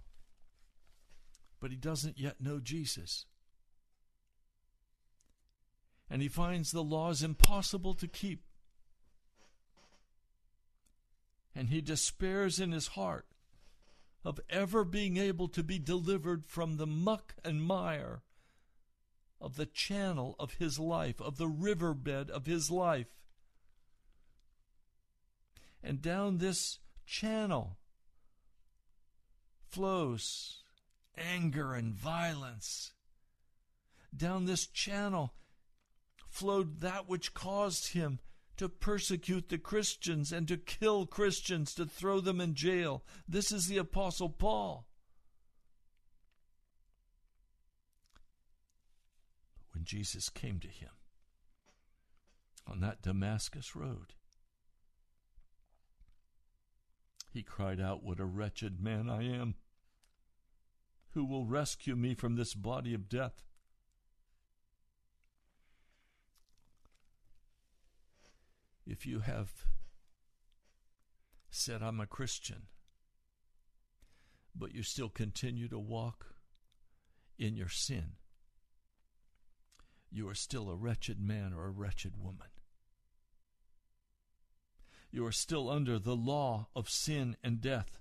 [1.60, 3.26] but he doesn't yet know Jesus
[6.10, 8.44] and he finds the laws impossible to keep.
[11.56, 13.28] And he despairs in his heart
[14.26, 18.24] of ever being able to be delivered from the muck and mire
[19.40, 23.19] of the channel of his life, of the riverbed of his life.
[25.84, 27.78] And down this channel
[29.68, 30.64] flows
[31.18, 32.94] anger and violence.
[34.16, 35.34] Down this channel
[36.28, 38.20] flowed that which caused him
[38.58, 43.04] to persecute the Christians and to kill Christians, to throw them in jail.
[43.28, 44.86] This is the Apostle Paul.
[49.74, 50.90] When Jesus came to him,
[52.68, 54.14] on that Damascus road.
[57.40, 59.56] He cried out, What a wretched man I am!
[61.12, 63.46] Who will rescue me from this body of death?
[68.86, 69.50] If you have
[71.50, 72.64] said, I'm a Christian,
[74.54, 76.36] but you still continue to walk
[77.38, 78.18] in your sin,
[80.12, 82.50] you are still a wretched man or a wretched woman.
[85.12, 88.00] You are still under the law of sin and death.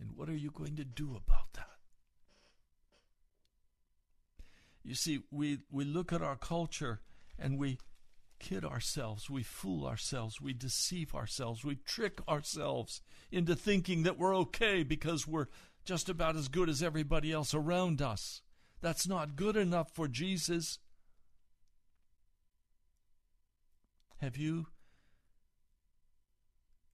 [0.00, 1.66] And what are you going to do about that?
[4.84, 7.00] You see, we, we look at our culture
[7.38, 7.78] and we
[8.38, 14.36] kid ourselves, we fool ourselves, we deceive ourselves, we trick ourselves into thinking that we're
[14.36, 15.48] okay because we're
[15.84, 18.42] just about as good as everybody else around us.
[18.80, 20.78] That's not good enough for Jesus.
[24.20, 24.66] Have you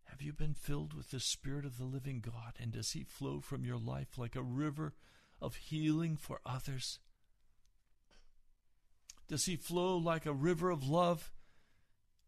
[0.05, 3.41] have you been filled with the spirit of the living God and does he flow
[3.41, 4.95] from your life like a river
[5.41, 7.01] of healing for others?
[9.27, 11.33] Does he flow like a river of love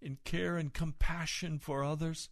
[0.01, 2.31] in care and compassion for others?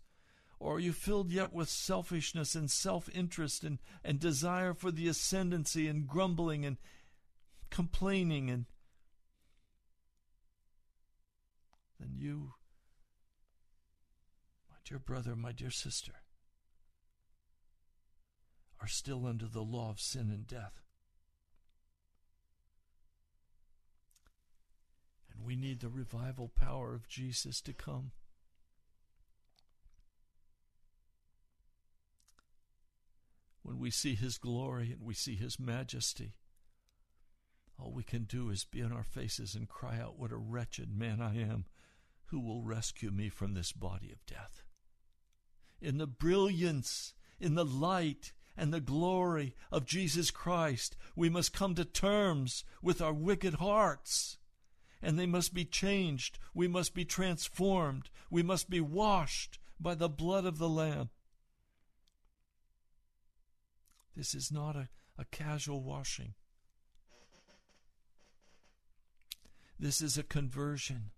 [0.58, 5.06] Or are you filled yet with selfishness and self interest and, and desire for the
[5.06, 6.78] ascendancy and grumbling and
[7.70, 8.64] complaining and
[11.98, 12.54] then you,
[14.70, 16.12] my dear brother, my dear sister,
[18.80, 20.82] are still under the law of sin and death.
[25.32, 28.10] And we need the revival power of Jesus to come.
[33.62, 36.34] When we see His glory and we see His majesty,
[37.78, 40.96] all we can do is be on our faces and cry out, What a wretched
[40.96, 41.64] man I am!
[42.34, 44.64] Who will rescue me from this body of death?
[45.80, 51.76] In the brilliance, in the light, and the glory of Jesus Christ, we must come
[51.76, 54.38] to terms with our wicked hearts.
[55.00, 56.40] And they must be changed.
[56.52, 58.10] We must be transformed.
[58.30, 61.10] We must be washed by the blood of the Lamb.
[64.16, 66.34] This is not a, a casual washing.
[69.78, 71.12] This is a conversion.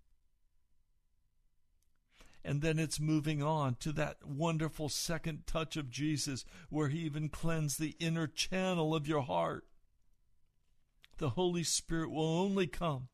[2.46, 7.28] And then it's moving on to that wonderful second touch of Jesus where he even
[7.28, 9.64] cleansed the inner channel of your heart.
[11.18, 13.08] The Holy Spirit will only come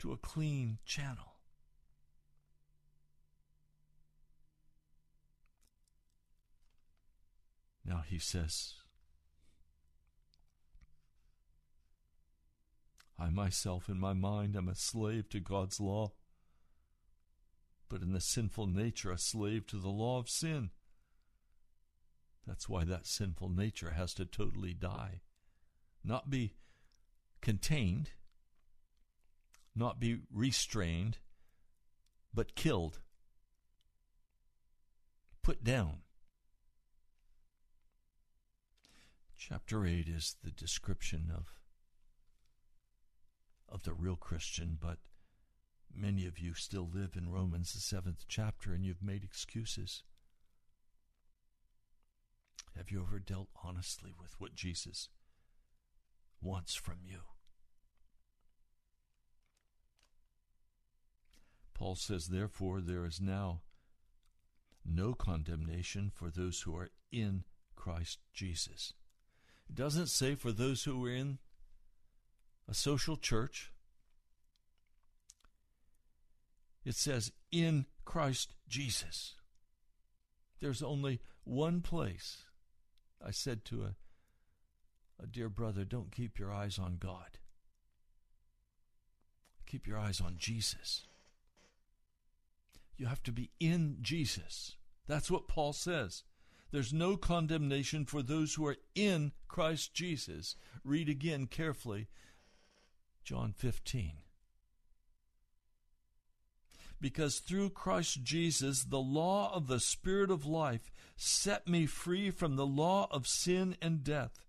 [0.00, 1.36] to a clean channel.
[7.84, 8.74] Now he says,
[13.16, 16.10] I myself, in my mind, am a slave to God's law,
[17.92, 20.70] but in the sinful nature, a slave to the law of sin.
[22.46, 25.20] That's why that sinful nature has to totally die,
[26.02, 26.54] not be
[27.42, 28.12] contained,
[29.76, 31.18] not be restrained,
[32.32, 33.00] but killed,
[35.42, 35.98] put down.
[39.36, 41.58] Chapter 8 is the description of
[43.68, 44.98] of the real Christian, but
[45.94, 50.02] many of you still live in Romans the seventh chapter and you've made excuses.
[52.76, 55.08] Have you ever dealt honestly with what Jesus
[56.40, 57.18] wants from you?
[61.74, 63.62] Paul says, Therefore, there is now
[64.84, 67.44] no condemnation for those who are in
[67.76, 68.94] Christ Jesus.
[69.68, 71.38] It doesn't say for those who are in
[72.68, 73.72] a social church.
[76.84, 79.34] It says, in Christ Jesus.
[80.60, 82.44] There's only one place.
[83.24, 87.38] I said to a, a dear brother, don't keep your eyes on God.
[89.66, 91.04] Keep your eyes on Jesus.
[92.96, 94.76] You have to be in Jesus.
[95.06, 96.24] That's what Paul says.
[96.70, 100.56] There's no condemnation for those who are in Christ Jesus.
[100.84, 102.08] Read again carefully
[103.24, 104.12] John 15.
[107.02, 112.54] Because through Christ Jesus, the law of the Spirit of life set me free from
[112.54, 114.46] the law of sin and death.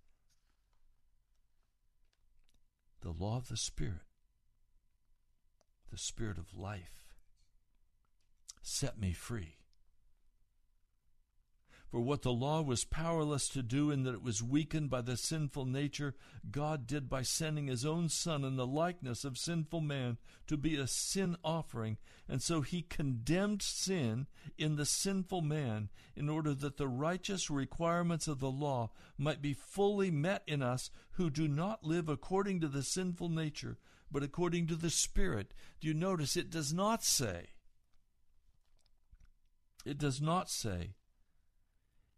[3.01, 4.05] The law of the Spirit,
[5.91, 7.15] the Spirit of life,
[8.61, 9.55] set me free.
[11.93, 15.15] For what the law was powerless to do, in that it was weakened by the
[15.15, 16.15] sinful nature,
[16.49, 20.17] God did by sending his own Son in the likeness of sinful man
[20.47, 21.99] to be a sin offering.
[22.27, 24.25] And so he condemned sin
[24.57, 29.53] in the sinful man in order that the righteous requirements of the law might be
[29.53, 33.77] fully met in us who do not live according to the sinful nature,
[34.11, 35.53] but according to the Spirit.
[35.79, 37.49] Do you notice it does not say?
[39.85, 40.95] It does not say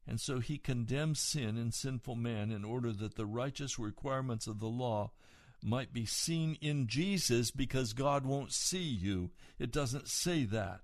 [0.08, 4.60] and so he condemns sin in sinful man in order that the righteous requirements of
[4.60, 5.12] the law
[5.64, 9.32] might be seen in Jesus because God won't see you.
[9.58, 10.82] It doesn't say that.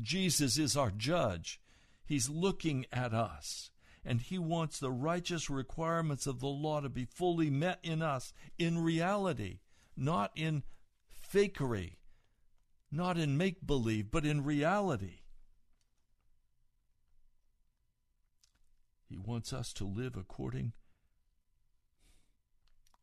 [0.00, 1.60] Jesus is our judge.
[2.04, 3.70] He's looking at us.
[4.04, 8.32] And he wants the righteous requirements of the law to be fully met in us
[8.58, 9.60] in reality,
[9.96, 10.64] not in
[11.32, 11.96] fakery,
[12.90, 15.21] not in make believe, but in reality.
[19.12, 20.72] He wants us to live according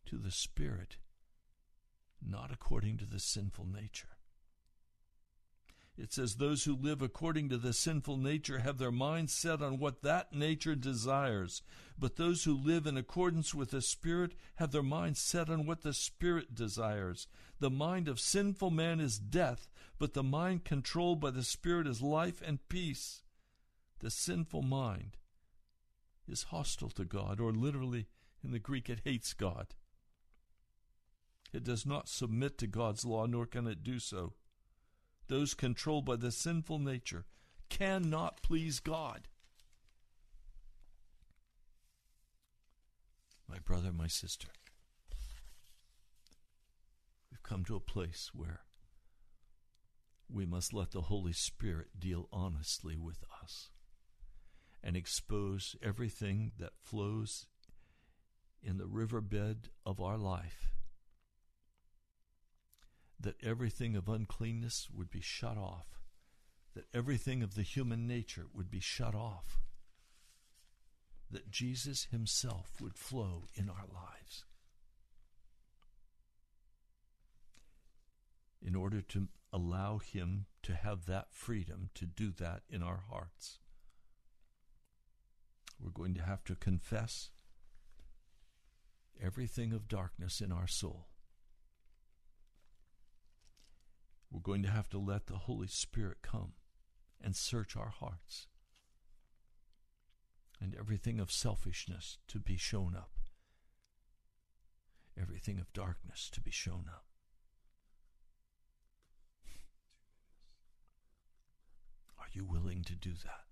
[0.07, 0.97] to the Spirit,
[2.20, 4.18] not according to the sinful nature.
[5.99, 9.78] It says, Those who live according to the sinful nature have their minds set on
[9.78, 11.62] what that nature desires.
[11.95, 15.84] But those who live in accordance with the Spirit have their minds set on what
[15.84, 17.28] the Spirit desires.
[17.60, 22.01] The mind of sinful man is death, but the mind controlled by the Spirit is
[22.01, 23.22] life and peace.
[23.99, 25.18] The sinful mind
[26.30, 28.07] is hostile to God, or literally
[28.43, 29.75] in the Greek, it hates God.
[31.51, 34.34] It does not submit to God's law, nor can it do so.
[35.27, 37.25] Those controlled by the sinful nature
[37.69, 39.27] cannot please God.
[43.47, 44.49] My brother, my sister,
[47.32, 48.61] we've come to a place where
[50.32, 53.71] we must let the Holy Spirit deal honestly with us
[54.84, 57.45] and expose everything that flows
[58.61, 60.73] in the riverbed of our life.
[63.19, 65.99] That everything of uncleanness would be shut off,
[66.73, 69.59] that everything of the human nature would be shut off,
[71.30, 74.45] that Jesus Himself would flow in our lives.
[78.61, 83.59] In order to allow Him to have that freedom to do that in our hearts.
[85.80, 87.30] We're going to have to confess
[89.21, 91.07] everything of darkness in our soul.
[94.32, 96.53] We're going to have to let the Holy Spirit come
[97.21, 98.47] and search our hearts.
[100.61, 103.11] And everything of selfishness to be shown up.
[105.19, 107.05] Everything of darkness to be shown up.
[112.19, 113.49] Are you willing to do that?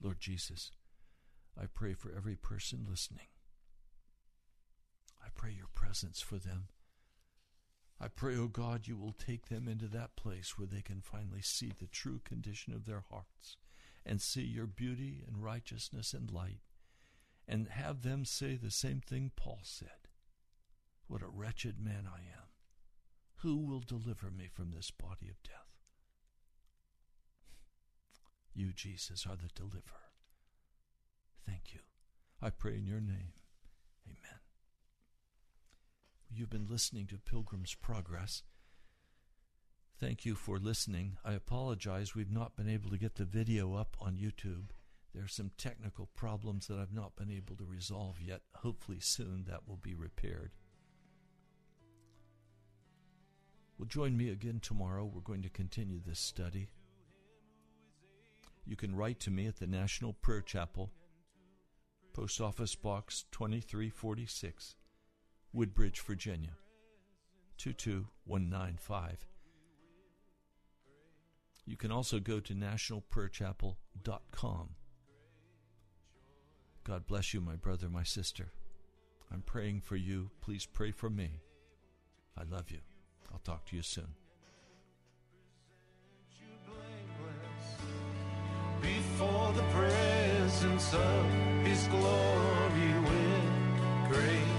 [0.00, 0.70] Lord Jesus,
[1.60, 3.26] I pray for every person listening.
[5.22, 6.68] I pray your presence for them.
[8.00, 11.00] I pray, O oh God, you will take them into that place where they can
[11.00, 13.56] finally see the true condition of their hearts
[14.06, 16.60] and see your beauty and righteousness and light
[17.48, 20.08] and have them say the same thing Paul said
[21.08, 22.48] What a wretched man I am.
[23.38, 25.67] Who will deliver me from this body of death?
[28.58, 30.10] You, Jesus, are the deliverer.
[31.46, 31.78] Thank you.
[32.42, 33.34] I pray in your name.
[34.04, 34.40] Amen.
[36.28, 38.42] You've been listening to Pilgrim's Progress.
[40.00, 41.18] Thank you for listening.
[41.24, 44.70] I apologize we've not been able to get the video up on YouTube.
[45.14, 48.40] There are some technical problems that I've not been able to resolve yet.
[48.56, 50.50] Hopefully, soon that will be repaired.
[53.78, 55.04] Well, join me again tomorrow.
[55.04, 56.70] We're going to continue this study
[58.68, 60.90] you can write to me at the National Prayer Chapel,
[62.12, 64.76] Post Office Box 2346,
[65.54, 66.58] Woodbridge, Virginia
[67.56, 69.26] 22195.
[71.64, 74.68] You can also go to nationalprayerchapel.com.
[76.84, 78.52] God bless you, my brother, my sister.
[79.32, 80.30] I'm praying for you.
[80.42, 81.40] Please pray for me.
[82.36, 82.80] I love you.
[83.32, 84.12] I'll talk to you soon.
[88.80, 91.24] Before the presence of
[91.64, 93.48] his glory with
[94.08, 94.54] great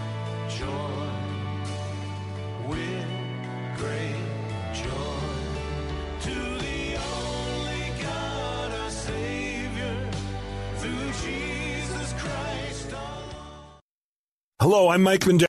[0.49, 1.09] joy,
[2.67, 3.07] with
[3.77, 5.19] great joy.
[6.21, 10.09] To the only God, our Savior,
[10.77, 12.93] through Jesus Christ.
[14.59, 15.48] Hello, I'm Mike Lindell.